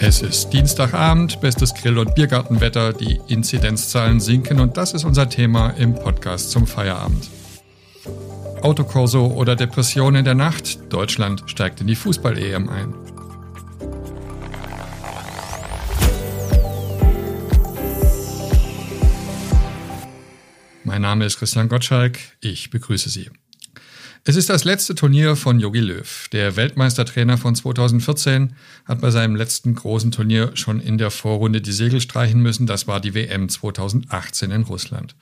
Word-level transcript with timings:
Es 0.00 0.22
ist 0.22 0.50
Dienstagabend, 0.50 1.40
bestes 1.40 1.74
Grill- 1.74 1.98
und 1.98 2.14
Biergartenwetter, 2.14 2.92
die 2.92 3.20
Inzidenzzahlen 3.26 4.20
sinken 4.20 4.60
und 4.60 4.76
das 4.76 4.94
ist 4.94 5.02
unser 5.02 5.28
Thema 5.28 5.70
im 5.70 5.94
Podcast 5.94 6.52
zum 6.52 6.68
Feierabend. 6.68 7.28
Autokorso 8.62 9.26
oder 9.26 9.56
Depression 9.56 10.14
in 10.14 10.24
der 10.24 10.36
Nacht, 10.36 10.78
Deutschland 10.92 11.42
steigt 11.46 11.80
in 11.80 11.88
die 11.88 11.96
Fußball-EM 11.96 12.68
ein. 12.68 12.94
Mein 20.84 21.02
Name 21.02 21.24
ist 21.24 21.38
Christian 21.38 21.68
Gottschalk, 21.68 22.18
ich 22.40 22.70
begrüße 22.70 23.10
Sie. 23.10 23.30
Es 24.24 24.36
ist 24.36 24.50
das 24.50 24.64
letzte 24.64 24.94
Turnier 24.94 25.36
von 25.36 25.60
Jogi 25.60 25.80
Löw. 25.80 26.28
Der 26.32 26.56
Weltmeistertrainer 26.56 27.38
von 27.38 27.54
2014 27.54 28.54
hat 28.84 29.00
bei 29.00 29.10
seinem 29.10 29.36
letzten 29.36 29.74
großen 29.74 30.10
Turnier 30.10 30.50
schon 30.54 30.80
in 30.80 30.98
der 30.98 31.10
Vorrunde 31.10 31.60
die 31.60 31.72
Segel 31.72 32.00
streichen 32.00 32.42
müssen. 32.42 32.66
Das 32.66 32.86
war 32.86 33.00
die 33.00 33.14
WM 33.14 33.48
2018 33.48 34.50
in 34.50 34.62
Russland. 34.62 35.14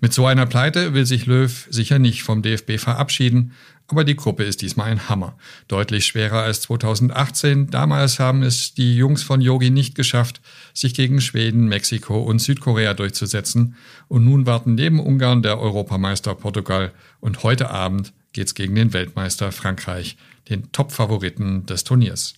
Mit 0.00 0.12
so 0.12 0.26
einer 0.26 0.46
Pleite 0.46 0.94
will 0.94 1.06
sich 1.06 1.26
Löw 1.26 1.66
sicher 1.70 1.98
nicht 1.98 2.22
vom 2.22 2.40
DFB 2.42 2.78
verabschieden, 2.78 3.52
aber 3.88 4.04
die 4.04 4.16
Gruppe 4.16 4.44
ist 4.44 4.62
diesmal 4.62 4.90
ein 4.90 5.08
Hammer. 5.08 5.36
Deutlich 5.68 6.06
schwerer 6.06 6.42
als 6.42 6.60
2018. 6.62 7.70
Damals 7.70 8.18
haben 8.18 8.42
es 8.42 8.74
die 8.74 8.96
Jungs 8.96 9.22
von 9.22 9.40
Yogi 9.40 9.70
nicht 9.70 9.94
geschafft, 9.94 10.40
sich 10.72 10.94
gegen 10.94 11.20
Schweden, 11.20 11.68
Mexiko 11.68 12.20
und 12.22 12.40
Südkorea 12.40 12.94
durchzusetzen. 12.94 13.76
Und 14.08 14.24
nun 14.24 14.46
warten 14.46 14.74
neben 14.74 14.98
Ungarn 14.98 15.42
der 15.42 15.60
Europameister 15.60 16.34
Portugal 16.34 16.92
und 17.20 17.42
heute 17.42 17.70
Abend 17.70 18.12
geht's 18.36 18.54
gegen 18.54 18.74
den 18.74 18.92
Weltmeister 18.92 19.50
Frankreich, 19.50 20.16
den 20.48 20.70
Top-Favoriten 20.70 21.66
des 21.66 21.84
Turniers. 21.84 22.34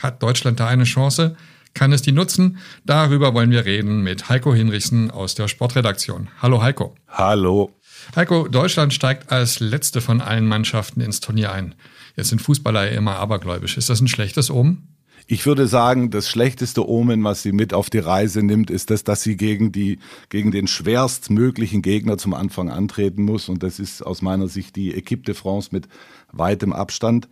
Hat 0.00 0.22
Deutschland 0.22 0.60
da 0.60 0.66
eine 0.66 0.84
Chance? 0.84 1.36
Kann 1.72 1.92
es 1.92 2.02
die 2.02 2.12
nutzen? 2.12 2.58
Darüber 2.84 3.32
wollen 3.32 3.50
wir 3.50 3.64
reden 3.64 4.02
mit 4.02 4.28
Heiko 4.28 4.54
Hinrichsen 4.54 5.10
aus 5.10 5.34
der 5.34 5.48
Sportredaktion. 5.48 6.28
Hallo 6.42 6.62
Heiko. 6.62 6.94
Hallo. 7.08 7.72
Heiko, 8.14 8.48
Deutschland 8.48 8.92
steigt 8.92 9.30
als 9.30 9.60
letzte 9.60 10.00
von 10.00 10.20
allen 10.20 10.46
Mannschaften 10.46 11.00
ins 11.00 11.20
Turnier 11.20 11.52
ein. 11.52 11.74
Jetzt 12.16 12.30
sind 12.30 12.42
Fußballer 12.42 12.90
ja 12.90 12.96
immer 12.96 13.16
abergläubisch. 13.16 13.76
Ist 13.76 13.88
das 13.88 14.00
ein 14.00 14.08
schlechtes 14.08 14.50
Omen? 14.50 14.95
Ich 15.26 15.44
würde 15.44 15.66
sagen, 15.66 16.10
das 16.10 16.28
schlechteste 16.28 16.88
Omen, 16.88 17.24
was 17.24 17.42
sie 17.42 17.52
mit 17.52 17.74
auf 17.74 17.90
die 17.90 17.98
Reise 17.98 18.42
nimmt, 18.42 18.70
ist 18.70 18.90
das, 18.90 19.02
dass 19.02 19.22
sie 19.22 19.36
gegen 19.36 19.72
die, 19.72 19.98
gegen 20.28 20.52
den 20.52 20.68
schwerstmöglichen 20.68 21.82
Gegner 21.82 22.16
zum 22.16 22.32
Anfang 22.32 22.70
antreten 22.70 23.24
muss. 23.24 23.48
Und 23.48 23.62
das 23.62 23.80
ist 23.80 24.02
aus 24.02 24.22
meiner 24.22 24.46
Sicht 24.46 24.76
die 24.76 24.94
Equipe 24.94 25.24
de 25.24 25.34
France 25.34 25.70
mit 25.72 25.88
weitem 26.32 26.72
Abstand. 26.72 27.28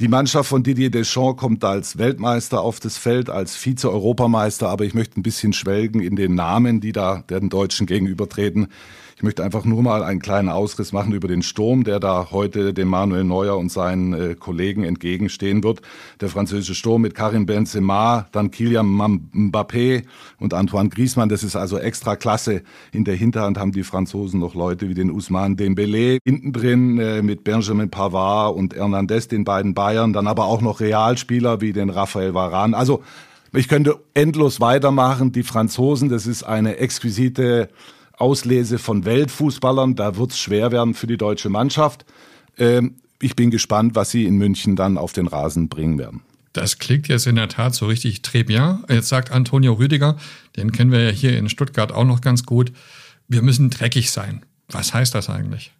Die 0.00 0.08
Mannschaft 0.08 0.48
von 0.48 0.62
Didier 0.62 0.90
Deschamps 0.90 1.40
kommt 1.40 1.64
als 1.64 1.96
Weltmeister 1.96 2.60
auf 2.60 2.80
das 2.80 2.96
Feld, 2.96 3.30
als 3.30 3.54
Vize-Europameister, 3.56 4.68
aber 4.68 4.84
ich 4.84 4.94
möchte 4.94 5.20
ein 5.20 5.22
bisschen 5.22 5.52
schwelgen 5.52 6.00
in 6.00 6.16
den 6.16 6.34
Namen, 6.34 6.80
die 6.80 6.92
da 6.92 7.22
den 7.30 7.50
Deutschen 7.50 7.86
gegenübertreten. 7.86 8.68
Ich 9.22 9.24
möchte 9.24 9.44
einfach 9.44 9.64
nur 9.64 9.84
mal 9.84 10.02
einen 10.02 10.18
kleinen 10.18 10.48
Ausriss 10.48 10.92
machen 10.92 11.12
über 11.12 11.28
den 11.28 11.42
Sturm, 11.42 11.84
der 11.84 12.00
da 12.00 12.32
heute 12.32 12.74
dem 12.74 12.88
Manuel 12.88 13.22
Neuer 13.22 13.56
und 13.56 13.70
seinen 13.70 14.12
äh, 14.14 14.34
Kollegen 14.34 14.82
entgegenstehen 14.82 15.62
wird. 15.62 15.80
Der 16.20 16.28
französische 16.28 16.74
Sturm 16.74 17.02
mit 17.02 17.14
Karim 17.14 17.46
Benzema, 17.46 18.26
dann 18.32 18.50
Kylian 18.50 18.88
Mbappé 19.32 20.02
und 20.40 20.54
Antoine 20.54 20.88
Griezmann. 20.88 21.28
Das 21.28 21.44
ist 21.44 21.54
also 21.54 21.78
extra 21.78 22.16
klasse. 22.16 22.64
In 22.90 23.04
der 23.04 23.14
Hinterhand 23.14 23.58
haben 23.58 23.70
die 23.70 23.84
Franzosen 23.84 24.40
noch 24.40 24.56
Leute 24.56 24.88
wie 24.88 24.94
den 24.94 25.08
Ousmane 25.12 25.54
Dembélé. 25.54 26.18
Hinten 26.24 26.52
drin 26.52 26.98
äh, 26.98 27.22
mit 27.22 27.44
Benjamin 27.44 27.90
Pavard 27.90 28.56
und 28.56 28.74
Hernandez, 28.74 29.28
den 29.28 29.44
beiden 29.44 29.72
Bayern. 29.72 30.12
Dann 30.12 30.26
aber 30.26 30.46
auch 30.46 30.62
noch 30.62 30.80
Realspieler 30.80 31.60
wie 31.60 31.72
den 31.72 31.90
Raphael 31.90 32.34
Varane. 32.34 32.76
Also 32.76 33.04
ich 33.52 33.68
könnte 33.68 34.00
endlos 34.14 34.60
weitermachen. 34.60 35.30
Die 35.30 35.44
Franzosen, 35.44 36.08
das 36.08 36.26
ist 36.26 36.42
eine 36.42 36.78
exquisite 36.78 37.68
Auslese 38.16 38.78
von 38.78 39.04
Weltfußballern. 39.04 39.94
Da 39.94 40.16
wird 40.16 40.32
es 40.32 40.38
schwer 40.38 40.72
werden 40.72 40.94
für 40.94 41.06
die 41.06 41.16
deutsche 41.16 41.48
Mannschaft. 41.48 42.04
Ähm, 42.58 42.96
ich 43.20 43.36
bin 43.36 43.50
gespannt, 43.50 43.94
was 43.94 44.10
sie 44.10 44.24
in 44.24 44.36
München 44.36 44.76
dann 44.76 44.98
auf 44.98 45.12
den 45.12 45.28
Rasen 45.28 45.68
bringen 45.68 45.98
werden. 45.98 46.22
Das 46.52 46.78
klingt 46.78 47.08
jetzt 47.08 47.26
in 47.26 47.36
der 47.36 47.48
Tat 47.48 47.74
so 47.74 47.86
richtig 47.86 48.20
très 48.20 48.44
bien. 48.44 48.84
Jetzt 48.88 49.08
sagt 49.08 49.30
Antonio 49.30 49.74
Rüdiger, 49.74 50.16
den 50.56 50.72
kennen 50.72 50.92
wir 50.92 51.02
ja 51.02 51.10
hier 51.10 51.38
in 51.38 51.48
Stuttgart 51.48 51.92
auch 51.92 52.04
noch 52.04 52.20
ganz 52.20 52.44
gut, 52.44 52.72
wir 53.28 53.42
müssen 53.42 53.70
dreckig 53.70 54.10
sein. 54.10 54.44
Was 54.68 54.92
heißt 54.92 55.14
das 55.14 55.30
eigentlich? 55.30 55.72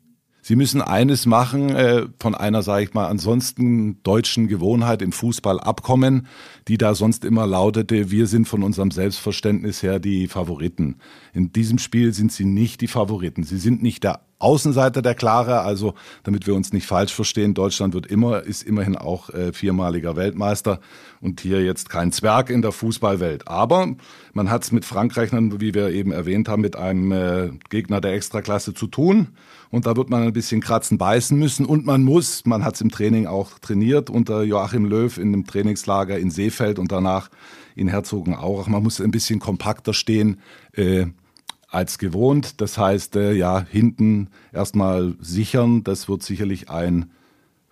Sie 0.44 0.56
müssen 0.56 0.82
eines 0.82 1.24
machen, 1.24 1.70
äh, 1.70 2.06
von 2.18 2.34
einer, 2.34 2.62
sage 2.62 2.84
ich 2.84 2.94
mal, 2.94 3.06
ansonsten 3.06 4.02
deutschen 4.02 4.48
Gewohnheit 4.48 5.00
im 5.00 5.12
Fußball 5.12 5.60
abkommen, 5.60 6.26
die 6.66 6.78
da 6.78 6.96
sonst 6.96 7.24
immer 7.24 7.46
lautete, 7.46 8.10
wir 8.10 8.26
sind 8.26 8.48
von 8.48 8.64
unserem 8.64 8.90
Selbstverständnis 8.90 9.84
her 9.84 10.00
die 10.00 10.26
Favoriten. 10.26 10.96
In 11.32 11.52
diesem 11.52 11.78
Spiel 11.78 12.12
sind 12.12 12.32
sie 12.32 12.44
nicht 12.44 12.80
die 12.80 12.88
Favoriten. 12.88 13.44
Sie 13.44 13.58
sind 13.58 13.84
nicht 13.84 14.02
der 14.02 14.20
Außenseiter 14.42 15.02
der 15.02 15.14
Klare, 15.14 15.60
also 15.60 15.94
damit 16.24 16.46
wir 16.46 16.54
uns 16.54 16.72
nicht 16.72 16.86
falsch 16.86 17.14
verstehen, 17.14 17.54
Deutschland 17.54 17.94
wird 17.94 18.06
immer, 18.06 18.42
ist 18.42 18.62
immerhin 18.62 18.96
auch 18.96 19.30
äh, 19.30 19.52
viermaliger 19.52 20.16
Weltmeister 20.16 20.80
und 21.20 21.40
hier 21.40 21.62
jetzt 21.64 21.88
kein 21.88 22.10
Zwerg 22.10 22.50
in 22.50 22.62
der 22.62 22.72
Fußballwelt. 22.72 23.46
Aber 23.46 23.94
man 24.32 24.50
hat 24.50 24.64
es 24.64 24.72
mit 24.72 24.84
Frankreich, 24.84 25.30
wie 25.32 25.74
wir 25.74 25.90
eben 25.90 26.12
erwähnt 26.12 26.48
haben, 26.48 26.62
mit 26.62 26.76
einem 26.76 27.12
äh, 27.12 27.50
Gegner 27.70 28.00
der 28.00 28.14
Extraklasse 28.14 28.74
zu 28.74 28.88
tun. 28.88 29.28
Und 29.70 29.86
da 29.86 29.96
wird 29.96 30.10
man 30.10 30.22
ein 30.22 30.32
bisschen 30.32 30.60
kratzen, 30.60 30.98
beißen 30.98 31.38
müssen. 31.38 31.64
Und 31.64 31.86
man 31.86 32.02
muss, 32.02 32.44
man 32.44 32.64
hat 32.64 32.74
es 32.74 32.80
im 32.80 32.90
Training 32.90 33.26
auch 33.26 33.58
trainiert 33.60 34.10
unter 34.10 34.42
Joachim 34.42 34.84
Löw 34.84 35.16
in 35.16 35.28
einem 35.28 35.46
Trainingslager 35.46 36.18
in 36.18 36.30
Seefeld 36.30 36.78
und 36.78 36.92
danach 36.92 37.30
in 37.74 37.88
Herzogenaurach. 37.88 38.66
Man 38.66 38.82
muss 38.82 39.00
ein 39.00 39.10
bisschen 39.10 39.40
kompakter 39.40 39.94
stehen. 39.94 40.40
Äh, 40.72 41.06
als 41.72 41.98
gewohnt. 41.98 42.60
Das 42.60 42.78
heißt, 42.78 43.16
äh, 43.16 43.32
ja, 43.32 43.64
hinten 43.68 44.28
erstmal 44.52 45.14
sichern. 45.20 45.82
Das 45.82 46.08
wird 46.08 46.22
sicherlich 46.22 46.70
ein, 46.70 47.10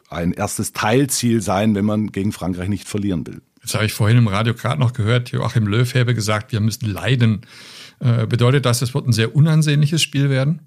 ein 0.09 0.33
erstes 0.33 0.73
Teilziel 0.73 1.43
sein, 1.43 1.75
wenn 1.75 1.85
man 1.85 2.11
gegen 2.11 2.33
Frankreich 2.33 2.69
nicht 2.69 2.89
verlieren 2.89 3.27
will. 3.27 3.43
Jetzt 3.63 3.75
habe 3.75 3.85
ich 3.85 3.93
vorhin 3.93 4.17
im 4.17 4.27
Radio 4.27 4.55
gerade 4.55 4.81
noch 4.81 4.95
gehört, 4.95 5.33
Joachim 5.33 5.67
Löw 5.67 5.95
habe 5.95 6.15
gesagt, 6.15 6.51
wir 6.53 6.61
müssen 6.61 6.87
leiden. 6.87 7.43
Äh, 8.01 8.27
bedeutet 8.27 8.65
das, 8.65 8.81
es 8.81 8.95
wird 8.95 9.07
ein 9.07 9.13
sehr 9.13 9.37
unansehnliches 9.37 10.01
Spiel 10.01 10.31
werden? 10.31 10.61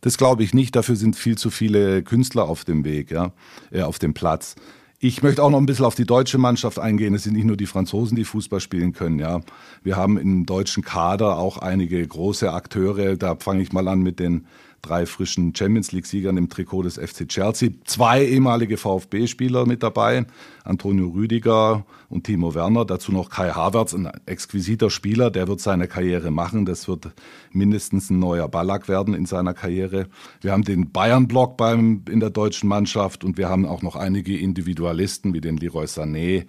Das 0.00 0.18
glaube 0.18 0.42
ich 0.42 0.52
nicht. 0.52 0.74
Dafür 0.74 0.96
sind 0.96 1.14
viel 1.14 1.38
zu 1.38 1.50
viele 1.50 2.02
Künstler 2.02 2.44
auf 2.44 2.64
dem 2.64 2.84
Weg, 2.84 3.12
ja, 3.12 3.32
äh, 3.70 3.82
auf 3.82 4.00
dem 4.00 4.14
Platz. 4.14 4.56
Ich 5.00 5.22
möchte 5.22 5.42
auch 5.42 5.50
noch 5.50 5.58
ein 5.58 5.66
bisschen 5.66 5.84
auf 5.84 5.94
die 5.94 6.06
deutsche 6.06 6.38
Mannschaft 6.38 6.78
eingehen. 6.78 7.14
Es 7.14 7.24
sind 7.24 7.34
nicht 7.34 7.44
nur 7.44 7.56
die 7.56 7.66
Franzosen, 7.66 8.16
die 8.16 8.24
Fußball 8.24 8.60
spielen 8.60 8.92
können. 8.92 9.18
Ja, 9.18 9.40
wir 9.82 9.96
haben 9.96 10.16
im 10.16 10.46
deutschen 10.46 10.82
Kader 10.82 11.38
auch 11.38 11.58
einige 11.58 12.06
große 12.06 12.52
Akteure. 12.52 13.16
Da 13.16 13.36
fange 13.36 13.62
ich 13.62 13.72
mal 13.72 13.88
an 13.88 14.00
mit 14.00 14.18
den 14.18 14.46
drei 14.84 15.06
frischen 15.06 15.54
Champions 15.54 15.92
League-Siegern 15.92 16.36
im 16.36 16.48
Trikot 16.48 16.82
des 16.82 16.98
FC 16.98 17.28
Chelsea. 17.28 17.70
Zwei 17.84 18.24
ehemalige 18.24 18.76
VfB-Spieler 18.76 19.66
mit 19.66 19.82
dabei, 19.82 20.26
Antonio 20.62 21.08
Rüdiger 21.08 21.84
und 22.08 22.24
Timo 22.24 22.54
Werner. 22.54 22.84
Dazu 22.84 23.12
noch 23.12 23.30
Kai 23.30 23.50
Havertz, 23.50 23.94
ein 23.94 24.10
exquisiter 24.26 24.90
Spieler, 24.90 25.30
der 25.30 25.48
wird 25.48 25.60
seine 25.60 25.88
Karriere 25.88 26.30
machen. 26.30 26.66
Das 26.66 26.86
wird 26.86 27.12
mindestens 27.50 28.10
ein 28.10 28.18
neuer 28.18 28.48
Ballack 28.48 28.88
werden 28.88 29.14
in 29.14 29.26
seiner 29.26 29.54
Karriere. 29.54 30.06
Wir 30.40 30.52
haben 30.52 30.64
den 30.64 30.90
Bayern-Block 30.90 31.60
in 31.60 32.20
der 32.20 32.30
deutschen 32.30 32.68
Mannschaft 32.68 33.24
und 33.24 33.38
wir 33.38 33.48
haben 33.48 33.66
auch 33.66 33.82
noch 33.82 33.96
einige 33.96 34.38
Individualisten 34.38 35.32
wie 35.34 35.40
den 35.40 35.56
Leroy 35.56 35.86
Sané, 35.86 36.46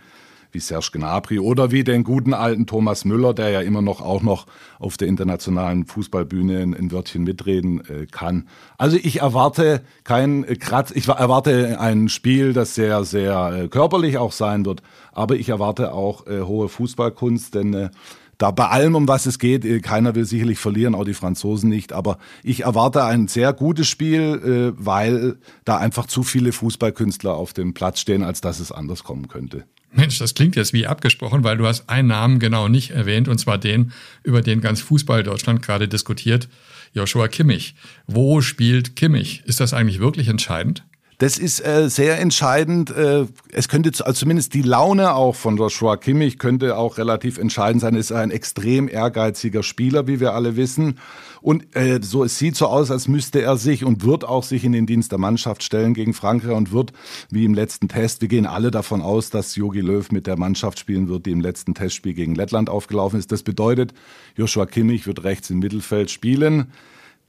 wie 0.56 0.60
Serge 0.60 0.90
Gnabry 0.94 1.38
oder 1.38 1.70
wie 1.72 1.84
den 1.84 2.04
guten 2.04 2.34
alten 2.34 2.66
Thomas 2.66 3.06
Müller, 3.06 3.34
der 3.34 3.50
ja 3.50 3.62
immer 3.62 3.82
noch 3.82 4.02
auch 4.02 4.24
noch 4.24 4.48
auf 4.80 4.96
der 4.98 5.10
internationalen 5.10 5.86
Fußballbühne 5.86 6.62
ein, 6.62 6.92
Wörtchen 6.92 7.24
mitreden 7.24 7.82
äh, 7.82 8.06
kann. 8.06 8.48
Also 8.78 8.98
ich 8.98 9.20
erwarte 9.20 9.82
kein 10.06 10.46
äh, 10.46 10.56
Kratz, 10.56 10.92
ich 10.92 11.08
erwarte 11.10 11.80
ein 11.80 12.08
Spiel, 12.08 12.54
das 12.54 12.74
sehr, 12.74 13.04
sehr 13.04 13.64
äh, 13.64 13.68
körperlich 13.68 14.18
auch 14.18 14.32
sein 14.32 14.66
wird, 14.66 14.82
aber 15.12 15.36
ich 15.36 15.50
erwarte 15.50 15.94
auch 15.94 16.26
äh, 16.26 16.42
hohe 16.42 16.70
Fußballkunst, 16.70 17.54
denn 17.54 17.74
äh, 17.74 17.90
da 18.38 18.52
bei 18.52 18.68
allem, 18.68 18.96
um 18.96 19.08
was 19.10 19.26
es 19.26 19.40
geht, 19.40 19.66
äh, 19.66 19.82
keiner 19.82 20.16
will 20.16 20.26
sicherlich 20.26 20.60
verlieren, 20.60 20.96
auch 20.96 21.06
die 21.06 21.14
Franzosen 21.14 21.70
nicht. 21.70 21.92
Aber 21.92 22.18
ich 22.44 22.62
erwarte 22.62 23.04
ein 23.04 23.28
sehr 23.28 23.52
gutes 23.52 23.88
Spiel, 23.88 24.74
weil 24.78 25.36
da 25.66 25.78
einfach 25.78 26.06
zu 26.06 26.24
viele 26.24 26.54
Fußballkünstler 26.54 27.34
auf 27.34 27.52
dem 27.52 27.74
Platz 27.74 28.00
stehen, 28.00 28.24
als 28.24 28.40
dass 28.40 28.62
es 28.62 28.72
anders 28.72 29.04
kommen 29.04 29.28
könnte. 29.28 29.66
Mensch, 29.96 30.20
das 30.20 30.34
klingt 30.34 30.56
jetzt 30.56 30.74
wie 30.74 30.88
abgesprochen, 30.88 31.44
weil 31.44 31.58
du 31.58 31.66
hast 31.66 31.90
einen 31.90 32.10
Namen 32.10 32.40
genau 32.40 32.68
nicht 32.68 32.92
erwähnt, 32.92 33.28
und 33.28 33.38
zwar 33.38 33.58
den, 33.58 33.92
über 34.24 34.42
den 34.42 34.62
ganz 34.62 34.82
Fußball 34.82 35.24
Deutschland 35.24 35.62
gerade 35.62 35.88
diskutiert, 35.88 36.48
Joshua 36.94 37.28
Kimmich. 37.28 37.76
Wo 38.08 38.42
spielt 38.42 38.96
Kimmich? 38.96 39.44
Ist 39.46 39.60
das 39.60 39.74
eigentlich 39.74 40.00
wirklich 40.00 40.28
entscheidend? 40.28 40.84
Das 41.18 41.38
ist 41.38 41.66
äh, 41.66 41.90
sehr 41.90 42.20
entscheidend. 42.20 42.90
Äh, 42.90 43.26
es 43.52 43.70
könnte 43.70 43.90
also 44.06 44.20
zumindest 44.20 44.54
die 44.54 44.62
Laune 44.62 45.14
auch 45.14 45.36
von 45.36 45.56
Joshua 45.56 45.96
Kimmich 45.96 46.40
könnte 46.40 46.78
auch 46.78 46.98
relativ 46.98 47.38
entscheidend 47.38 47.82
sein. 47.82 47.96
Ist 47.96 48.12
ein 48.12 48.32
extrem 48.32 48.90
ehrgeiziger 48.90 49.64
Spieler, 49.64 50.08
wie 50.08 50.20
wir 50.20 50.34
alle 50.34 50.58
wissen. 50.58 51.00
Und 51.42 51.74
äh, 51.76 52.00
so 52.02 52.26
es 52.26 52.38
sieht 52.38 52.58
so 52.58 52.68
aus, 52.68 52.92
als 52.92 53.08
müsste 53.08 53.42
er 53.42 53.56
sich 53.56 53.86
und 53.86 54.04
wird 54.04 54.26
auch 54.26 54.44
sich 54.44 54.66
in 54.66 54.74
den 54.74 54.88
Dienst 54.88 55.12
der 55.12 55.20
Mannschaft 55.20 55.64
stellen 55.64 55.94
gegen 55.94 56.14
Frankreich 56.14 56.52
und 56.52 56.74
wird 56.74 56.92
wie 57.30 57.46
im 57.46 57.54
letzten 57.54 57.88
Test. 57.88 58.22
Wir 58.22 58.28
gehen 58.28 58.46
alle 58.46 58.72
davon 58.72 59.02
aus, 59.02 59.30
dass 59.30 59.56
Jogi 59.56 59.80
Löw 59.80 60.12
mit 60.12 60.28
der 60.28 60.38
Mannschaft 60.38 60.80
spielen 60.80 61.08
wird, 61.08 61.28
die 61.28 61.32
im 61.32 61.42
letzten 61.42 61.76
Testspiel 61.76 62.14
gegen 62.14 62.36
Lettland 62.36 62.70
aufgelaufen 62.70 63.20
ist. 63.20 63.32
Das 63.32 63.44
bedeutet, 63.44 63.94
Joshua 64.36 64.66
Kimmich 64.66 65.08
wird 65.08 65.24
rechts 65.24 65.50
im 65.50 65.60
Mittelfeld 65.60 66.12
spielen. 66.12 66.74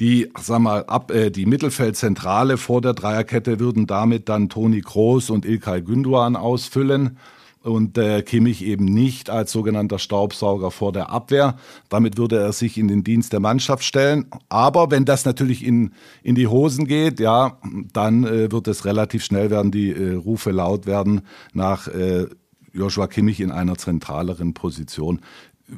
Die, 0.01 0.31
sag 0.39 0.61
mal, 0.61 0.85
ab, 0.85 1.11
äh, 1.11 1.31
die 1.31 1.47
Mittelfeldzentrale 1.47 2.59
vor 2.59 2.81
der 2.81 2.93
Dreierkette 2.93 3.59
würden 3.61 3.87
damit 3.87 4.29
dann 4.29 4.49
Toni 4.49 4.83
Kroos 4.83 5.31
und 5.31 5.47
Ilkay 5.47 5.81
Gündoğan 5.81 6.37
ausfüllen 6.37 7.19
und 7.67 7.99
äh, 7.99 8.23
Kimmich 8.23 8.65
eben 8.65 8.85
nicht 8.85 9.29
als 9.29 9.51
sogenannter 9.53 9.99
Staubsauger 9.99 10.71
vor 10.71 10.93
der 10.93 11.11
Abwehr. 11.11 11.57
Damit 11.89 12.17
würde 12.17 12.39
er 12.39 12.53
sich 12.53 12.79
in 12.79 12.89
den 12.89 13.03
Dienst 13.03 13.33
der 13.33 13.41
Mannschaft 13.41 13.85
stellen. 13.85 14.27
Aber 14.49 14.91
wenn 14.91 15.05
das 15.05 15.25
natürlich 15.25 15.65
in, 15.65 15.93
in 16.23 16.37
die 16.37 16.47
Hosen 16.47 16.87
geht, 16.87 17.19
ja, 17.19 17.59
dann 17.93 18.25
äh, 18.25 18.53
wird 18.53 18.69
es 18.69 18.85
relativ 18.85 19.25
schnell 19.25 19.51
werden, 19.51 19.73
die 19.73 19.91
äh, 19.91 20.15
Rufe 20.15 20.53
laut 20.53 20.87
werden 20.87 21.23
nach 21.55 21.89
äh, 21.89 22.27
Joshua 22.73 23.09
Kimmich 23.09 23.41
in 23.41 23.51
einer 23.51 23.77
zentraleren 23.77 24.55
Position. 24.55 25.21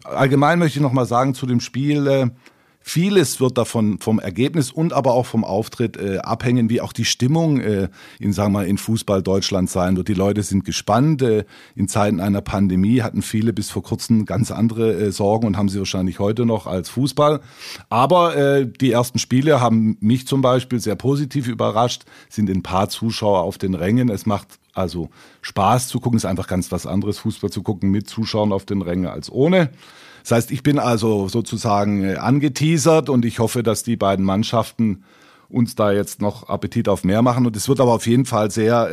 Allgemein 0.05 0.59
möchte 0.59 0.79
ich 0.79 0.83
noch 0.83 0.93
mal 0.93 1.07
sagen 1.07 1.33
zu 1.35 1.47
dem 1.47 1.61
Spiel, 1.61 2.07
äh, 2.07 2.27
Vieles 2.89 3.39
wird 3.39 3.59
davon 3.59 3.99
vom 3.99 4.19
Ergebnis 4.19 4.71
und 4.71 4.95
aber 4.95 5.13
auch 5.13 5.27
vom 5.27 5.45
Auftritt 5.45 5.99
äh, 5.99 6.21
abhängen, 6.21 6.71
wie 6.71 6.81
auch 6.81 6.95
die 6.95 7.05
Stimmung 7.05 7.61
äh, 7.61 7.91
in, 8.19 8.33
sagen 8.33 8.55
wir 8.55 8.61
mal, 8.61 8.67
in 8.67 8.79
Fußball 8.79 9.23
Deutschland 9.23 9.69
sein 9.69 9.99
wird. 9.99 10.09
Die 10.09 10.15
Leute 10.15 10.43
sind 10.43 10.65
gespannt. 10.65 11.21
Äh, 11.21 11.45
in 11.77 11.87
Zeiten 11.87 12.19
einer 12.19 12.41
Pandemie 12.41 13.03
hatten 13.03 13.21
viele 13.21 13.53
bis 13.53 13.69
vor 13.69 13.83
kurzem 13.83 14.25
ganz 14.25 14.51
andere 14.51 14.95
äh, 14.95 15.13
Sorgen 15.13 15.47
und 15.47 15.59
haben 15.59 15.69
sie 15.69 15.79
wahrscheinlich 15.79 16.19
heute 16.19 16.47
noch 16.47 16.67
als 16.67 16.89
Fußball. 16.89 17.41
Aber 17.91 18.35
äh, 18.35 18.67
die 18.67 18.91
ersten 18.91 19.19
Spiele 19.19 19.61
haben 19.61 19.99
mich 20.01 20.27
zum 20.27 20.41
Beispiel 20.41 20.81
sehr 20.81 20.97
positiv 20.97 21.47
überrascht, 21.47 22.05
sind 22.31 22.49
ein 22.49 22.63
paar 22.63 22.89
Zuschauer 22.89 23.43
auf 23.43 23.59
den 23.59 23.75
Rängen. 23.75 24.09
Es 24.09 24.25
macht 24.25 24.59
also 24.73 25.11
Spaß 25.43 25.89
zu 25.89 26.01
gucken, 26.01 26.17
ist 26.17 26.25
einfach 26.25 26.47
ganz 26.47 26.73
was 26.73 26.87
anderes, 26.87 27.19
Fußball 27.19 27.51
zu 27.51 27.63
gucken 27.63 27.91
mit 27.91 28.09
Zuschauern 28.09 28.51
auf 28.51 28.65
den 28.65 28.81
Rängen 28.81 29.09
als 29.09 29.31
ohne. 29.31 29.69
Das 30.29 30.37
heißt, 30.37 30.51
ich 30.51 30.63
bin 30.63 30.79
also 30.79 31.27
sozusagen 31.29 32.05
äh, 32.05 32.17
angeteasert 32.17 33.09
und 33.09 33.25
ich 33.25 33.39
hoffe, 33.39 33.63
dass 33.63 33.83
die 33.83 33.97
beiden 33.97 34.27
Mannschaften 34.27 35.05
uns 35.49 35.75
da 35.75 35.91
jetzt 35.91 36.21
noch 36.21 36.51
Appetit 36.51 36.87
auf 36.87 37.03
mehr 37.03 37.23
machen. 37.23 37.47
Und 37.47 37.57
es 37.57 37.67
wird 37.67 37.81
aber 37.81 37.95
auf 37.95 38.07
jeden 38.07 38.27
Fall 38.27 38.51
sehr 38.51 38.91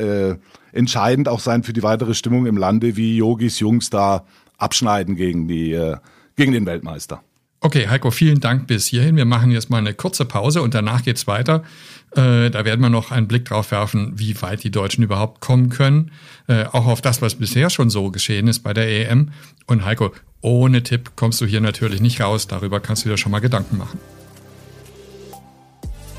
äh, 0.71 0.77
entscheidend 0.77 1.27
auch 1.27 1.41
sein 1.41 1.63
für 1.63 1.73
die 1.73 1.83
weitere 1.83 2.13
Stimmung 2.13 2.45
im 2.45 2.55
Lande, 2.55 2.95
wie 2.95 3.17
Yogis 3.17 3.59
Jungs 3.59 3.89
da 3.89 4.23
abschneiden 4.57 5.17
gegen, 5.17 5.49
die, 5.49 5.73
äh, 5.73 5.97
gegen 6.37 6.53
den 6.53 6.65
Weltmeister. 6.65 7.21
Okay, 7.59 7.89
Heiko, 7.89 8.11
vielen 8.11 8.39
Dank 8.39 8.67
bis 8.67 8.85
hierhin. 8.85 9.17
Wir 9.17 9.25
machen 9.25 9.51
jetzt 9.51 9.69
mal 9.69 9.79
eine 9.79 9.93
kurze 9.93 10.23
Pause 10.23 10.61
und 10.61 10.73
danach 10.73 11.03
geht's 11.03 11.27
weiter. 11.27 11.63
Äh, 12.11 12.49
da 12.49 12.63
werden 12.63 12.79
wir 12.79 12.89
noch 12.89 13.11
einen 13.11 13.27
Blick 13.27 13.43
drauf 13.43 13.71
werfen, 13.71 14.13
wie 14.15 14.41
weit 14.41 14.63
die 14.63 14.71
Deutschen 14.71 15.03
überhaupt 15.03 15.41
kommen 15.41 15.67
können. 15.67 16.11
Äh, 16.47 16.63
auch 16.65 16.85
auf 16.85 17.01
das, 17.01 17.21
was 17.21 17.35
bisher 17.35 17.69
schon 17.69 17.89
so 17.89 18.09
geschehen 18.11 18.47
ist 18.47 18.59
bei 18.59 18.73
der 18.73 18.87
EM. 18.87 19.31
Und 19.67 19.83
Heiko, 19.83 20.13
ohne 20.45 20.83
Tipp 20.83 21.13
kommst 21.15 21.41
du 21.41 21.47
hier 21.47 21.59
natürlich 21.59 22.01
nicht 22.01 22.21
raus. 22.21 22.47
Darüber 22.47 22.79
kannst 22.79 23.03
du 23.03 23.09
dir 23.09 23.17
schon 23.17 23.31
mal 23.31 23.39
Gedanken 23.39 23.77
machen. 23.77 23.99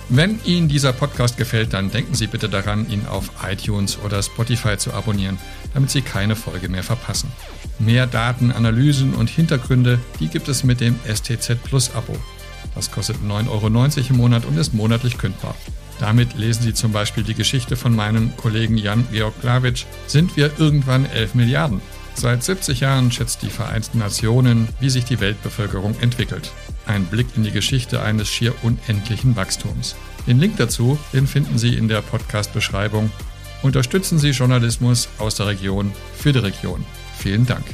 Wenn 0.08 0.40
Ihnen 0.44 0.68
dieser 0.68 0.92
Podcast 0.92 1.36
gefällt, 1.36 1.72
dann 1.72 1.90
denken 1.90 2.14
Sie 2.14 2.26
bitte 2.26 2.48
daran, 2.48 2.90
ihn 2.90 3.06
auf 3.06 3.30
iTunes 3.48 3.98
oder 4.04 4.22
Spotify 4.22 4.76
zu 4.78 4.92
abonnieren, 4.92 5.38
damit 5.74 5.90
Sie 5.90 6.02
keine 6.02 6.36
Folge 6.36 6.68
mehr 6.68 6.82
verpassen. 6.82 7.30
Mehr 7.78 8.06
Daten, 8.06 8.52
Analysen 8.52 9.14
und 9.14 9.30
Hintergründe, 9.30 9.98
die 10.20 10.28
gibt 10.28 10.48
es 10.48 10.64
mit 10.64 10.80
dem 10.80 10.98
STZ 11.06 11.62
Plus 11.62 11.94
Abo. 11.94 12.16
Das 12.74 12.90
kostet 12.90 13.18
9,90 13.18 13.48
Euro 13.48 14.10
im 14.10 14.16
Monat 14.16 14.44
und 14.44 14.58
ist 14.58 14.74
monatlich 14.74 15.18
kündbar. 15.18 15.54
Damit 15.98 16.36
lesen 16.36 16.62
Sie 16.62 16.74
zum 16.74 16.92
Beispiel 16.92 17.22
die 17.22 17.34
Geschichte 17.34 17.76
von 17.76 17.94
meinem 17.94 18.36
Kollegen 18.36 18.76
Jan 18.76 19.06
Georg 19.12 19.40
Klawitsch. 19.40 19.86
Sind 20.06 20.36
wir 20.36 20.50
irgendwann 20.58 21.06
11 21.06 21.34
Milliarden? 21.34 21.80
Seit 22.18 22.42
70 22.42 22.80
Jahren 22.80 23.12
schätzt 23.12 23.42
die 23.42 23.50
Vereinten 23.50 23.98
Nationen, 23.98 24.68
wie 24.80 24.88
sich 24.88 25.04
die 25.04 25.20
Weltbevölkerung 25.20 25.94
entwickelt. 26.00 26.50
Ein 26.86 27.04
Blick 27.04 27.26
in 27.36 27.44
die 27.44 27.50
Geschichte 27.50 28.00
eines 28.00 28.30
schier 28.30 28.54
unendlichen 28.62 29.36
Wachstums. 29.36 29.94
Den 30.26 30.40
Link 30.40 30.56
dazu, 30.56 30.98
den 31.12 31.26
finden 31.26 31.58
Sie 31.58 31.74
in 31.74 31.88
der 31.88 32.00
Podcast-Beschreibung. 32.00 33.10
Unterstützen 33.62 34.18
Sie 34.18 34.30
Journalismus 34.30 35.08
aus 35.18 35.34
der 35.34 35.46
Region 35.46 35.92
für 36.16 36.32
die 36.32 36.38
Region. 36.38 36.86
Vielen 37.18 37.44
Dank. 37.44 37.66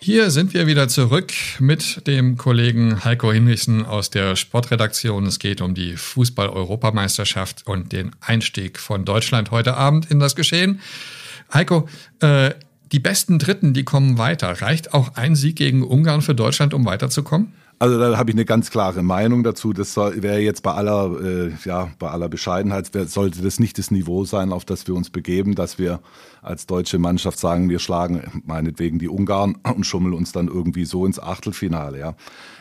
Hier 0.00 0.30
sind 0.30 0.52
wir 0.52 0.66
wieder 0.66 0.86
zurück 0.88 1.32
mit 1.60 2.06
dem 2.06 2.36
Kollegen 2.36 3.04
Heiko 3.04 3.32
Hinrichsen 3.32 3.86
aus 3.86 4.10
der 4.10 4.36
Sportredaktion. 4.36 5.24
Es 5.24 5.38
geht 5.38 5.62
um 5.62 5.74
die 5.74 5.96
Fußball-Europameisterschaft 5.96 7.66
und 7.66 7.92
den 7.92 8.10
Einstieg 8.20 8.78
von 8.78 9.06
Deutschland 9.06 9.50
heute 9.50 9.78
Abend 9.78 10.10
in 10.10 10.20
das 10.20 10.36
Geschehen. 10.36 10.80
Heiko, 11.52 11.88
äh, 12.20 12.50
die 12.92 13.00
besten 13.00 13.38
Dritten, 13.38 13.74
die 13.74 13.84
kommen 13.84 14.18
weiter. 14.18 14.62
Reicht 14.62 14.94
auch 14.94 15.14
ein 15.14 15.36
Sieg 15.36 15.56
gegen 15.56 15.82
Ungarn 15.82 16.22
für 16.22 16.34
Deutschland, 16.34 16.74
um 16.74 16.84
weiterzukommen? 16.86 17.52
Also 17.80 17.96
da 17.98 18.16
habe 18.16 18.30
ich 18.30 18.34
eine 18.34 18.44
ganz 18.44 18.70
klare 18.70 19.02
Meinung 19.04 19.44
dazu. 19.44 19.72
Das 19.72 19.96
wäre 19.96 20.40
jetzt 20.40 20.62
bei 20.64 20.72
aller, 20.72 21.20
äh, 21.22 21.52
ja, 21.64 21.90
bei 22.00 22.10
aller 22.10 22.28
Bescheidenheit, 22.28 22.90
sollte 23.08 23.40
das 23.40 23.60
nicht 23.60 23.78
das 23.78 23.92
Niveau 23.92 24.24
sein, 24.24 24.52
auf 24.52 24.64
das 24.64 24.88
wir 24.88 24.94
uns 24.96 25.10
begeben, 25.10 25.54
dass 25.54 25.78
wir 25.78 26.00
als 26.42 26.66
deutsche 26.66 26.98
Mannschaft 26.98 27.38
sagen, 27.38 27.68
wir 27.70 27.78
schlagen 27.78 28.42
meinetwegen 28.44 28.98
die 28.98 29.08
Ungarn 29.08 29.58
und 29.76 29.84
schummeln 29.84 30.14
uns 30.14 30.32
dann 30.32 30.48
irgendwie 30.48 30.86
so 30.86 31.06
ins 31.06 31.20
Achtelfinale. 31.20 32.00
Ja. 32.00 32.16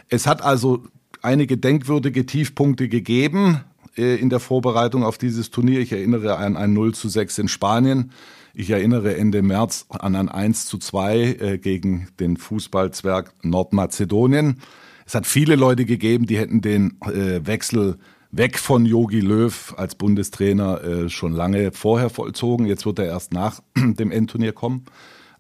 Es 0.08 0.28
hat 0.28 0.44
also 0.44 0.84
einige 1.24 1.58
denkwürdige 1.58 2.28
Tiefpunkte 2.28 2.88
gegeben 2.88 3.62
äh, 3.98 4.18
in 4.18 4.30
der 4.30 4.40
Vorbereitung 4.40 5.04
auf 5.04 5.18
dieses 5.18 5.50
Turnier. 5.50 5.80
Ich 5.80 5.92
erinnere 5.92 6.38
an 6.38 6.58
ein 6.58 6.74
0 6.74 6.94
zu 6.94 7.10
6 7.10 7.40
in 7.40 7.48
Spanien. 7.48 8.12
Ich 8.60 8.72
erinnere 8.72 9.16
Ende 9.16 9.44
März 9.44 9.86
an 9.90 10.16
ein 10.16 10.30
1 10.30 10.66
zu 10.66 10.80
2 10.80 11.20
äh, 11.20 11.58
gegen 11.60 12.08
den 12.20 12.38
Fußballzwerg 12.38 13.32
Nordmazedonien. 13.44 14.62
Es 15.06 15.14
hat 15.14 15.28
viele 15.28 15.56
Leute 15.56 15.86
gegeben, 15.86 16.26
die 16.26 16.40
hätten 16.40 16.62
den 16.62 17.00
äh, 17.02 17.46
Wechsel 17.46 17.98
weg 18.32 18.58
von 18.58 18.88
Yogi 18.88 19.20
Löw 19.20 19.76
als 19.78 19.94
Bundestrainer 19.94 20.84
äh, 20.84 21.10
schon 21.10 21.34
lange 21.34 21.72
vorher 21.72 22.10
vollzogen. 22.10 22.66
Jetzt 22.66 22.88
wird 22.88 22.98
er 22.98 23.06
erst 23.06 23.32
nach 23.32 23.62
dem 23.78 24.10
Endturnier 24.10 24.54
kommen. 24.54 24.86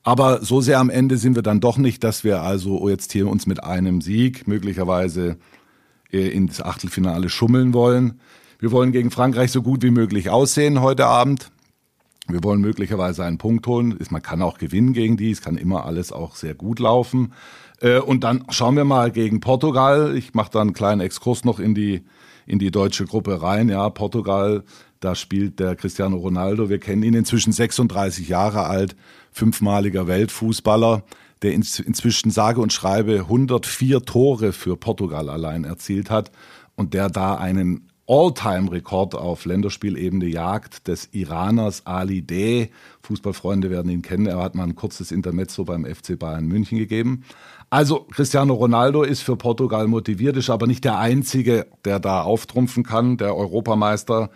Aber 0.04 0.46
so 0.46 0.62
sehr 0.62 0.78
am 0.78 0.92
Ende 0.92 1.18
sind 1.18 1.34
wir 1.34 1.42
dann 1.42 1.60
doch 1.60 1.80
nicht, 1.80 2.04
dass 2.04 2.24
wir 2.24 2.44
also 2.44 2.88
jetzt 2.88 3.12
hier 3.14 3.28
uns 3.28 3.48
mit 3.48 3.64
einem 3.64 4.02
Sieg 4.02 4.48
möglicherweise 4.48 5.38
ins 6.12 6.62
Achtelfinale 6.62 7.30
schummeln 7.30 7.74
wollen. 7.74 8.22
Wir 8.60 8.72
wollen 8.72 8.92
gegen 8.92 9.10
Frankreich 9.10 9.52
so 9.52 9.64
gut 9.64 9.81
wie 9.81 9.90
möglich 9.90 10.30
aussehen 10.30 10.81
heute 10.81 11.08
Abend. 11.08 11.52
Wir 12.28 12.44
wollen 12.44 12.62
möglicherweise 12.62 13.24
einen 13.24 13.38
Punkt 13.38 13.66
holen. 13.68 13.98
Man 14.10 14.22
kann 14.22 14.42
auch 14.42 14.57
gewinnen 14.57 14.94
gegen 14.94 15.18
die. 15.18 15.31
Es 15.31 15.42
kann 15.42 15.57
immer 15.57 15.86
alles 15.86 16.12
auch 16.12 16.36
sehr 16.36 16.56
gut 16.56 16.80
laufen. 16.80 17.34
Äh, 17.80 18.00
und 18.00 18.24
dann 18.24 18.46
schauen 18.50 18.76
wir 18.76 18.86
mal 18.86 19.12
gegen 19.12 19.40
Portugal. 19.40 20.16
Ich 20.16 20.34
mache 20.34 20.52
da 20.52 20.62
einen 20.62 20.74
kleinen 20.74 21.02
Exkurs 21.02 21.46
noch 21.46 21.60
in 21.60 21.74
die, 21.74 22.04
in 22.46 22.60
die 22.60 22.72
deutsche 22.72 23.06
Gruppe 23.06 23.42
rein. 23.42 23.69
Ja, 23.69 23.90
Portugal, 23.90 24.64
da 25.00 25.16
spielt 25.16 25.60
der 25.60 25.76
Cristiano 25.76 26.18
Ronaldo. 26.18 26.69
Wir 26.69 26.80
kennen 26.80 27.04
ihn 27.04 27.14
inzwischen 27.14 27.54
36 27.54 28.28
Jahre 28.28 28.66
alt, 28.66 28.96
fünfmaliger 29.31 30.07
Weltfußballer, 30.07 31.04
der 31.44 31.54
inzwischen 31.54 32.31
sage 32.31 32.60
und 32.60 32.74
schreibe 32.74 33.19
104 33.19 34.02
Tore 34.02 34.54
für 34.54 34.76
Portugal 34.76 35.30
allein 35.30 35.64
erzielt 35.64 36.10
hat 36.10 36.31
und 36.76 36.94
der 36.94 37.10
da 37.10 37.36
einen 37.36 37.90
All-Time-Rekord 38.07 39.16
auf 39.16 39.44
Länderspielebene 39.44 40.28
jagt 40.28 40.87
des 40.87 41.09
Iraners 41.11 41.85
Ali 41.85 42.21
D. 42.21 42.71
Fußballfreunde 43.02 43.69
werden 43.69 43.92
ihn 43.92 44.02
kennen. 44.02 44.28
Er 44.28 44.37
hat 44.37 44.56
mal 44.56 44.64
ein 44.64 44.76
kurzes 44.76 45.11
Intermezzo 45.11 45.66
beim 45.66 45.85
FC 45.85 46.18
Bayern 46.18 46.47
München 46.47 46.78
gegeben. 46.78 47.26
Also 47.69 48.07
Cristiano 48.09 48.54
Ronaldo 48.54 49.04
ist 49.04 49.21
für 49.21 49.35
Portugal 49.35 49.87
motiviert, 49.87 50.37
ist 50.37 50.49
aber 50.49 50.68
nicht 50.68 50.85
der 50.85 50.97
Einzige, 50.97 51.68
der 51.83 51.99
da 51.99 52.21
auftrumpfen 52.21 52.83
kann. 52.83 53.18
Der 53.18 53.35
Europameister 53.35 54.30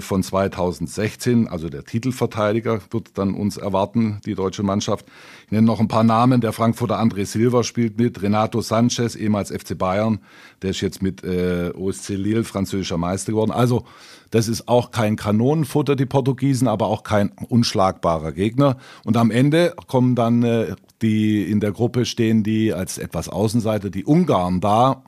von 0.00 0.22
2016, 0.22 1.48
also 1.48 1.68
der 1.68 1.84
Titelverteidiger, 1.84 2.80
wird 2.90 3.18
dann 3.18 3.34
uns 3.34 3.56
erwarten, 3.56 4.20
die 4.24 4.34
deutsche 4.34 4.62
Mannschaft. 4.62 5.06
Ich 5.46 5.52
nenne 5.52 5.66
noch 5.66 5.80
ein 5.80 5.88
paar 5.88 6.04
Namen. 6.04 6.40
Der 6.40 6.52
Frankfurter 6.52 7.00
André 7.00 7.26
Silva 7.26 7.62
spielt 7.62 7.98
mit, 7.98 8.22
Renato 8.22 8.60
Sanchez, 8.60 9.14
ehemals 9.14 9.50
FC 9.50 9.76
Bayern, 9.76 10.20
der 10.62 10.70
ist 10.70 10.80
jetzt 10.80 11.02
mit 11.02 11.22
äh, 11.24 11.70
OSC 11.74 12.10
Lille 12.10 12.44
französischer 12.44 12.96
Meister 12.96 13.32
geworden. 13.32 13.50
Also 13.50 13.84
das 14.30 14.48
ist 14.48 14.66
auch 14.66 14.90
kein 14.90 15.16
Kanonenfutter, 15.16 15.94
die 15.94 16.06
Portugiesen, 16.06 16.66
aber 16.66 16.88
auch 16.88 17.04
kein 17.04 17.30
unschlagbarer 17.48 18.32
Gegner. 18.32 18.78
Und 19.04 19.16
am 19.16 19.30
Ende 19.30 19.74
kommen 19.86 20.14
dann 20.16 20.42
äh, 20.42 20.74
die 21.02 21.42
in 21.50 21.60
der 21.60 21.72
Gruppe 21.72 22.04
stehen, 22.04 22.42
die 22.42 22.72
als 22.72 22.98
etwas 22.98 23.28
Außenseiter, 23.28 23.90
die 23.90 24.04
Ungarn 24.04 24.60
da 24.60 25.04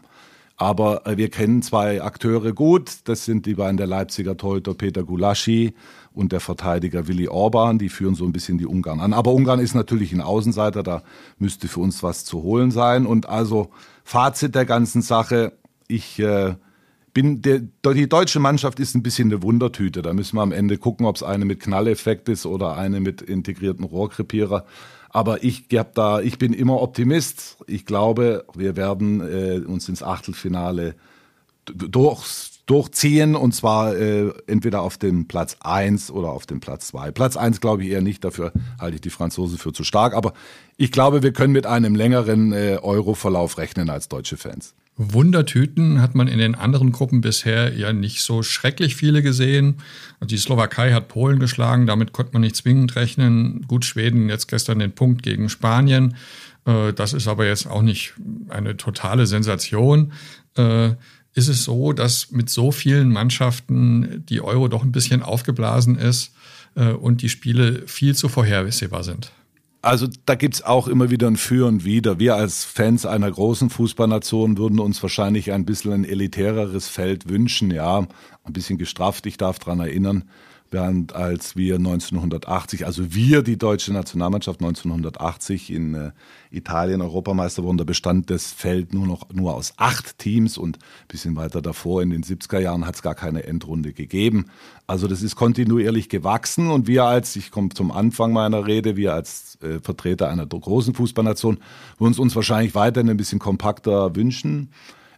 Aber 0.56 1.06
äh, 1.06 1.16
wir 1.16 1.28
kennen 1.28 1.62
zwei 1.62 2.02
Akteure 2.02 2.52
gut. 2.52 2.90
Das 3.04 3.24
sind 3.24 3.46
die 3.46 3.54
beiden 3.54 3.76
der 3.76 3.86
Leipziger 3.86 4.36
Torhüter 4.36 4.74
Peter 4.74 5.04
Gulaschi 5.04 5.74
und 6.12 6.32
der 6.32 6.40
Verteidiger 6.40 7.08
Willi 7.08 7.28
Orban. 7.28 7.78
Die 7.78 7.90
führen 7.90 8.14
so 8.14 8.24
ein 8.24 8.32
bisschen 8.32 8.56
die 8.56 8.66
Ungarn 8.66 9.00
an. 9.00 9.12
Aber 9.12 9.32
Ungarn 9.32 9.60
ist 9.60 9.74
natürlich 9.74 10.12
ein 10.12 10.22
Außenseiter. 10.22 10.82
Da 10.82 11.02
müsste 11.38 11.68
für 11.68 11.80
uns 11.80 12.02
was 12.02 12.24
zu 12.24 12.42
holen 12.42 12.70
sein. 12.70 13.06
Und 13.06 13.28
also 13.28 13.70
Fazit 14.02 14.54
der 14.54 14.64
ganzen 14.64 15.02
Sache. 15.02 15.52
Ich 15.88 16.18
äh, 16.18 16.54
bin 17.12 17.42
der, 17.42 17.60
die 17.92 18.08
deutsche 18.08 18.40
Mannschaft 18.40 18.80
ist 18.80 18.94
ein 18.94 19.02
bisschen 19.02 19.30
eine 19.30 19.42
Wundertüte. 19.42 20.00
Da 20.00 20.14
müssen 20.14 20.36
wir 20.36 20.42
am 20.42 20.52
Ende 20.52 20.78
gucken, 20.78 21.06
ob 21.06 21.16
es 21.16 21.22
eine 21.22 21.44
mit 21.44 21.60
Knalleffekt 21.60 22.28
ist 22.28 22.46
oder 22.46 22.76
eine 22.76 23.00
mit 23.00 23.20
integrierten 23.20 23.84
Rohrkrepierer. 23.84 24.64
Aber 25.16 25.42
ich 25.42 25.64
da, 25.94 26.20
ich 26.20 26.36
bin 26.36 26.52
immer 26.52 26.82
Optimist. 26.82 27.56
Ich 27.66 27.86
glaube, 27.86 28.44
wir 28.54 28.76
werden 28.76 29.22
äh, 29.22 29.64
uns 29.66 29.88
ins 29.88 30.02
Achtelfinale 30.02 30.94
durch, 31.64 32.60
durchziehen 32.66 33.34
und 33.34 33.54
zwar 33.54 33.96
äh, 33.96 34.30
entweder 34.46 34.82
auf 34.82 34.98
dem 34.98 35.26
Platz 35.26 35.56
eins 35.60 36.10
oder 36.10 36.28
auf 36.32 36.44
dem 36.44 36.60
Platz 36.60 36.88
zwei. 36.88 37.12
Platz 37.12 37.38
eins 37.38 37.62
glaube 37.62 37.82
ich 37.82 37.92
eher 37.92 38.02
nicht, 38.02 38.24
dafür 38.24 38.52
halte 38.78 38.96
ich 38.96 39.00
die 39.00 39.08
Franzosen 39.08 39.56
für 39.56 39.72
zu 39.72 39.84
stark. 39.84 40.12
Aber 40.12 40.34
ich 40.76 40.92
glaube, 40.92 41.22
wir 41.22 41.32
können 41.32 41.54
mit 41.54 41.64
einem 41.64 41.94
längeren 41.94 42.52
äh, 42.52 42.78
Euro-Verlauf 42.82 43.56
rechnen 43.56 43.88
als 43.88 44.10
deutsche 44.10 44.36
Fans. 44.36 44.74
Wundertüten 44.96 46.00
hat 46.00 46.14
man 46.14 46.26
in 46.26 46.38
den 46.38 46.54
anderen 46.54 46.90
Gruppen 46.90 47.20
bisher 47.20 47.76
ja 47.76 47.92
nicht 47.92 48.22
so 48.22 48.42
schrecklich 48.42 48.96
viele 48.96 49.22
gesehen. 49.22 49.76
Also 50.20 50.28
die 50.28 50.38
Slowakei 50.38 50.92
hat 50.92 51.08
Polen 51.08 51.38
geschlagen, 51.38 51.86
damit 51.86 52.12
konnte 52.12 52.32
man 52.32 52.42
nicht 52.42 52.56
zwingend 52.56 52.96
rechnen. 52.96 53.66
Gut, 53.68 53.84
Schweden 53.84 54.30
jetzt 54.30 54.48
gestern 54.48 54.78
den 54.78 54.92
Punkt 54.92 55.22
gegen 55.22 55.50
Spanien. 55.50 56.16
Äh, 56.64 56.94
das 56.94 57.12
ist 57.12 57.28
aber 57.28 57.46
jetzt 57.46 57.66
auch 57.66 57.82
nicht 57.82 58.14
eine 58.48 58.78
totale 58.78 59.26
Sensation. 59.26 60.12
Äh, 60.56 60.94
ist 61.34 61.48
es 61.48 61.64
so, 61.64 61.92
dass 61.92 62.30
mit 62.30 62.48
so 62.48 62.72
vielen 62.72 63.12
Mannschaften 63.12 64.24
die 64.26 64.40
Euro 64.40 64.68
doch 64.68 64.82
ein 64.82 64.92
bisschen 64.92 65.22
aufgeblasen 65.22 65.96
ist 65.98 66.32
äh, 66.74 66.92
und 66.92 67.20
die 67.20 67.28
Spiele 67.28 67.82
viel 67.86 68.14
zu 68.14 68.30
vorhersehbar 68.30 69.04
sind? 69.04 69.30
Also 69.86 70.08
da 70.24 70.34
gibt's 70.34 70.62
auch 70.62 70.88
immer 70.88 71.10
wieder 71.10 71.28
ein 71.28 71.36
Für 71.36 71.68
und 71.68 71.84
Wider. 71.84 72.18
Wir 72.18 72.34
als 72.34 72.64
Fans 72.64 73.06
einer 73.06 73.30
großen 73.30 73.70
Fußballnation 73.70 74.58
würden 74.58 74.80
uns 74.80 75.00
wahrscheinlich 75.00 75.52
ein 75.52 75.64
bisschen 75.64 75.92
ein 75.92 76.04
elitäreres 76.04 76.88
Feld 76.88 77.28
wünschen, 77.28 77.70
ja, 77.70 77.98
ein 77.98 78.52
bisschen 78.52 78.78
gestrafft. 78.78 79.26
Ich 79.26 79.36
darf 79.36 79.60
dran 79.60 79.78
erinnern, 79.78 80.24
während 80.70 81.14
als 81.14 81.56
wir 81.56 81.76
1980, 81.76 82.86
also 82.86 83.14
wir, 83.14 83.42
die 83.42 83.58
deutsche 83.58 83.92
Nationalmannschaft 83.92 84.60
1980 84.60 85.70
in 85.70 85.94
äh, 85.94 86.10
Italien 86.50 87.02
Europameister 87.02 87.62
wurden, 87.62 87.78
da 87.78 87.84
bestand 87.84 88.30
das 88.30 88.52
Feld 88.52 88.94
nur 88.94 89.06
noch 89.06 89.28
nur 89.32 89.54
aus 89.54 89.74
acht 89.76 90.18
Teams 90.18 90.58
und 90.58 90.78
ein 90.78 91.08
bisschen 91.08 91.36
weiter 91.36 91.62
davor 91.62 92.02
in 92.02 92.10
den 92.10 92.22
70er 92.22 92.58
Jahren 92.58 92.86
hat 92.86 92.94
es 92.96 93.02
gar 93.02 93.14
keine 93.14 93.44
Endrunde 93.44 93.92
gegeben. 93.92 94.46
Also 94.86 95.06
das 95.06 95.22
ist 95.22 95.36
kontinuierlich 95.36 96.08
gewachsen 96.08 96.68
und 96.70 96.86
wir 96.86 97.04
als, 97.04 97.36
ich 97.36 97.50
komme 97.50 97.68
zum 97.70 97.90
Anfang 97.90 98.32
meiner 98.32 98.66
Rede, 98.66 98.96
wir 98.96 99.14
als 99.14 99.58
äh, 99.62 99.80
Vertreter 99.80 100.28
einer 100.28 100.46
großen 100.46 100.94
Fußballnation 100.94 101.58
würden 101.98 102.06
uns, 102.06 102.18
uns 102.18 102.36
wahrscheinlich 102.36 102.74
weiterhin 102.74 103.10
ein 103.10 103.16
bisschen 103.16 103.38
kompakter 103.38 104.14
wünschen. 104.16 104.70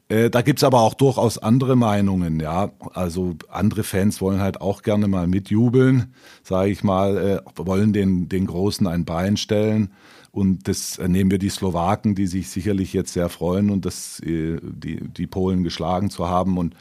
Äh, 0.08 0.30
da 0.30 0.40
gibt's 0.40 0.64
aber 0.64 0.80
auch 0.80 0.94
durchaus 0.94 1.38
andere 1.38 1.76
Meinungen, 1.76 2.40
ja. 2.40 2.70
Also 2.94 3.36
andere 3.48 3.84
Fans 3.84 4.20
wollen 4.20 4.40
halt 4.40 4.60
auch 4.60 4.82
gerne 4.82 5.06
mal 5.06 5.26
mitjubeln, 5.26 6.14
sage 6.42 6.70
ich 6.70 6.82
mal, 6.82 7.16
äh, 7.18 7.40
wollen 7.56 7.92
den, 7.92 8.28
den 8.28 8.46
Großen 8.46 8.86
ein 8.86 9.04
Bein 9.04 9.36
stellen. 9.36 9.90
Und 10.30 10.68
das 10.68 10.98
äh, 10.98 11.08
nehmen 11.08 11.30
wir 11.30 11.38
die 11.38 11.50
Slowaken, 11.50 12.14
die 12.14 12.26
sich 12.26 12.48
sicherlich 12.48 12.92
jetzt 12.92 13.12
sehr 13.12 13.28
freuen 13.28 13.70
und 13.70 13.84
das, 13.84 14.20
äh, 14.20 14.58
die, 14.62 15.00
die 15.08 15.26
Polen 15.26 15.62
geschlagen 15.62 16.10
zu 16.10 16.28
haben. 16.28 16.56
Und 16.56 16.74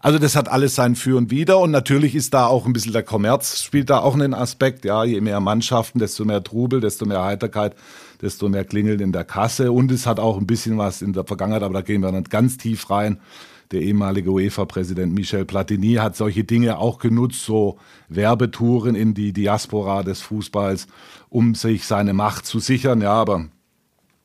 also 0.00 0.18
das 0.18 0.34
hat 0.34 0.48
alles 0.48 0.74
sein 0.74 0.96
Für 0.96 1.16
und 1.16 1.30
Wider. 1.30 1.60
Und 1.60 1.70
natürlich 1.70 2.16
ist 2.16 2.34
da 2.34 2.46
auch 2.46 2.66
ein 2.66 2.72
bisschen 2.72 2.92
der 2.92 3.04
Kommerz, 3.04 3.62
spielt 3.62 3.90
da 3.90 4.00
auch 4.00 4.14
einen 4.14 4.34
Aspekt. 4.34 4.84
Ja, 4.84 5.04
je 5.04 5.20
mehr 5.20 5.38
Mannschaften, 5.38 6.00
desto 6.00 6.24
mehr 6.24 6.42
Trubel, 6.42 6.80
desto 6.80 7.06
mehr 7.06 7.22
Heiterkeit 7.22 7.76
desto 8.22 8.48
mehr 8.48 8.64
klingelt 8.64 9.00
in 9.00 9.12
der 9.12 9.24
Kasse. 9.24 9.72
Und 9.72 9.90
es 9.90 10.06
hat 10.06 10.20
auch 10.20 10.38
ein 10.38 10.46
bisschen 10.46 10.78
was 10.78 11.02
in 11.02 11.12
der 11.12 11.24
Vergangenheit, 11.24 11.62
aber 11.62 11.74
da 11.74 11.80
gehen 11.82 12.00
wir 12.00 12.12
nicht 12.12 12.30
ganz 12.30 12.56
tief 12.56 12.88
rein. 12.88 13.20
Der 13.72 13.80
ehemalige 13.80 14.30
UEFA-Präsident 14.30 15.14
Michel 15.14 15.44
Platini 15.44 15.94
hat 15.94 16.14
solche 16.14 16.44
Dinge 16.44 16.78
auch 16.78 16.98
genutzt, 16.98 17.44
so 17.44 17.78
Werbetouren 18.08 18.94
in 18.94 19.14
die 19.14 19.32
Diaspora 19.32 20.02
des 20.02 20.20
Fußballs, 20.20 20.86
um 21.30 21.54
sich 21.54 21.86
seine 21.86 22.12
Macht 22.12 22.46
zu 22.46 22.60
sichern. 22.60 23.00
Ja, 23.00 23.14
aber 23.14 23.48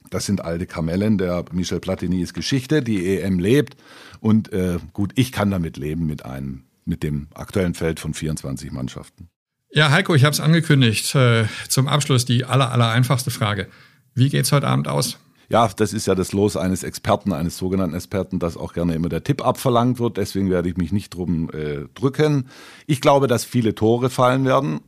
das 0.09 0.25
sind 0.25 0.43
alte 0.43 0.67
Kamellen. 0.67 1.17
Der 1.17 1.45
Michel 1.51 1.79
Platini 1.79 2.21
ist 2.21 2.33
Geschichte, 2.33 2.81
die 2.81 3.19
EM 3.19 3.39
lebt. 3.39 3.77
Und 4.19 4.51
äh, 4.51 4.79
gut, 4.93 5.13
ich 5.15 5.31
kann 5.31 5.49
damit 5.49 5.77
leben 5.77 6.05
mit 6.05 6.25
einem, 6.25 6.63
mit 6.85 7.01
dem 7.03 7.27
aktuellen 7.33 7.73
Feld 7.73 8.01
von 8.01 8.13
24 8.13 8.71
Mannschaften. 8.71 9.29
Ja, 9.71 9.91
Heiko, 9.91 10.15
ich 10.15 10.23
habe 10.23 10.33
es 10.33 10.39
angekündigt. 10.39 11.13
Äh, 11.15 11.45
zum 11.67 11.87
Abschluss 11.87 12.25
die 12.25 12.45
aller, 12.45 12.71
aller 12.71 12.89
einfachste 12.89 13.31
Frage. 13.31 13.67
Wie 14.15 14.29
geht's 14.29 14.51
heute 14.51 14.67
Abend 14.67 14.87
aus? 14.87 15.17
Ja, 15.49 15.69
das 15.75 15.93
ist 15.93 16.07
ja 16.07 16.15
das 16.15 16.33
Los 16.33 16.57
eines 16.57 16.83
Experten, 16.83 17.31
eines 17.31 17.57
sogenannten 17.57 17.95
Experten, 17.95 18.39
dass 18.39 18.57
auch 18.57 18.73
gerne 18.73 18.95
immer 18.95 19.09
der 19.09 19.23
Tipp 19.23 19.45
abverlangt 19.45 19.99
wird. 19.99 20.17
Deswegen 20.17 20.49
werde 20.49 20.69
ich 20.69 20.77
mich 20.77 20.91
nicht 20.91 21.13
drum 21.13 21.49
äh, 21.51 21.85
drücken. 21.93 22.47
Ich 22.85 22.99
glaube, 22.99 23.27
dass 23.27 23.45
viele 23.45 23.75
Tore 23.75 24.09
fallen 24.09 24.45
werden 24.45 24.81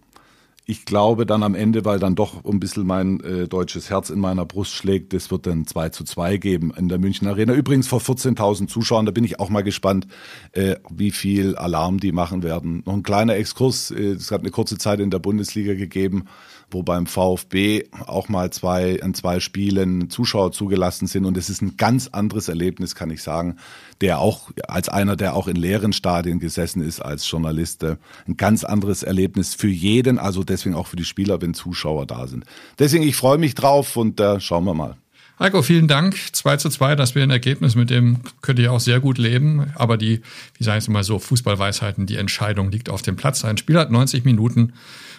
ich 0.69 0.85
glaube 0.85 1.25
dann 1.25 1.41
am 1.41 1.55
Ende, 1.55 1.83
weil 1.83 1.97
dann 1.97 2.13
doch 2.13 2.45
ein 2.45 2.59
bisschen 2.59 2.85
mein 2.85 3.19
äh, 3.21 3.47
deutsches 3.47 3.89
Herz 3.89 4.11
in 4.11 4.19
meiner 4.19 4.45
Brust 4.45 4.71
schlägt, 4.71 5.13
das 5.13 5.31
wird 5.31 5.47
dann 5.47 5.65
2 5.65 5.89
zu 5.89 6.03
2 6.03 6.37
geben 6.37 6.71
in 6.77 6.89
der 6.89 6.99
München 6.99 7.27
Arena. 7.27 7.55
Übrigens 7.55 7.87
vor 7.87 8.01
14.000 8.01 8.67
Zuschauern, 8.67 9.07
da 9.07 9.11
bin 9.11 9.23
ich 9.23 9.39
auch 9.39 9.49
mal 9.49 9.63
gespannt, 9.63 10.05
äh, 10.51 10.75
wie 10.91 11.09
viel 11.09 11.55
Alarm 11.55 11.99
die 11.99 12.11
machen 12.11 12.43
werden. 12.43 12.83
Noch 12.85 12.93
ein 12.93 13.01
kleiner 13.01 13.35
Exkurs, 13.35 13.89
äh, 13.89 14.11
es 14.11 14.29
hat 14.29 14.41
eine 14.41 14.51
kurze 14.51 14.77
Zeit 14.77 14.99
in 14.99 15.09
der 15.09 15.17
Bundesliga 15.17 15.73
gegeben, 15.73 16.25
wo 16.71 16.83
beim 16.83 17.07
VfB 17.07 17.85
auch 18.05 18.29
mal 18.29 18.51
zwei, 18.51 19.01
an 19.01 19.13
zwei 19.13 19.39
Spielen 19.39 20.09
Zuschauer 20.09 20.51
zugelassen 20.51 21.07
sind. 21.07 21.25
Und 21.25 21.35
es 21.37 21.49
ist 21.49 21.61
ein 21.61 21.77
ganz 21.77 22.07
anderes 22.07 22.47
Erlebnis, 22.47 22.95
kann 22.95 23.09
ich 23.09 23.23
sagen, 23.23 23.57
der 24.01 24.19
auch 24.19 24.51
als 24.67 24.87
einer, 24.87 25.15
der 25.15 25.35
auch 25.35 25.47
in 25.47 25.55
leeren 25.55 25.93
Stadien 25.93 26.39
gesessen 26.39 26.81
ist 26.81 26.99
als 26.99 27.29
Journalist, 27.29 27.83
äh, 27.83 27.97
ein 28.27 28.37
ganz 28.37 28.63
anderes 28.63 29.03
Erlebnis 29.03 29.55
für 29.55 29.67
jeden, 29.67 30.19
also 30.19 30.43
deswegen 30.59 30.75
auch 30.75 30.87
für 30.87 30.95
die 30.95 31.05
Spieler, 31.05 31.41
wenn 31.41 31.53
Zuschauer 31.53 32.05
da 32.05 32.27
sind. 32.27 32.45
Deswegen, 32.77 33.03
ich 33.03 33.15
freue 33.15 33.37
mich 33.37 33.55
drauf 33.55 33.95
und 33.97 34.19
äh, 34.19 34.39
schauen 34.39 34.65
wir 34.65 34.73
mal. 34.73 34.97
Heiko, 35.39 35.61
vielen 35.61 35.87
Dank. 35.87 36.17
2 36.33 36.57
zu 36.57 36.69
2, 36.69 36.97
das 36.97 37.15
wäre 37.15 37.23
ein 37.23 37.31
Ergebnis, 37.31 37.75
mit 37.75 37.89
dem 37.89 38.19
könnt 38.41 38.59
ihr 38.59 38.73
auch 38.73 38.81
sehr 38.81 38.99
gut 38.99 39.17
leben. 39.17 39.71
Aber 39.75 39.95
die, 39.95 40.21
wie 40.57 40.63
sagen 40.65 40.81
Sie 40.81 40.91
mal 40.91 41.05
so, 41.05 41.17
Fußballweisheiten, 41.17 42.05
die 42.05 42.17
Entscheidung 42.17 42.71
liegt 42.71 42.89
auf 42.89 43.01
dem 43.01 43.15
Platz. 43.15 43.45
Ein 43.45 43.57
Spiel 43.57 43.79
hat 43.79 43.89
90 43.89 44.25
Minuten. 44.25 44.73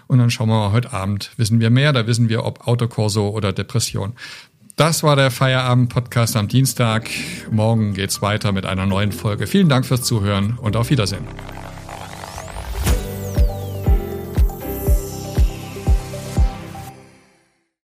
Und 0.08 0.18
dann 0.18 0.28
schauen 0.28 0.48
wir 0.48 0.56
mal 0.56 0.72
heute 0.72 0.92
Abend, 0.92 1.30
wissen 1.36 1.60
wir 1.60 1.70
mehr, 1.70 1.92
da 1.92 2.06
wissen 2.06 2.28
wir, 2.28 2.44
ob 2.44 2.66
Autokorso 2.66 3.28
oder 3.28 3.52
Depression. 3.52 4.12
Das 4.76 5.02
war 5.02 5.16
der 5.16 5.30
Feierabend-Podcast 5.30 6.36
am 6.36 6.48
Dienstag. 6.48 7.08
Morgen 7.50 7.94
geht's 7.94 8.20
weiter 8.20 8.52
mit 8.52 8.66
einer 8.66 8.86
neuen 8.86 9.12
Folge. 9.12 9.46
Vielen 9.46 9.68
Dank 9.68 9.86
fürs 9.86 10.02
Zuhören 10.02 10.58
und 10.58 10.76
auf 10.76 10.90
Wiedersehen. 10.90 11.26